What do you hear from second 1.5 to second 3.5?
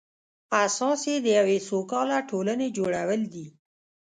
سوکاله ټولنې جوړول دي.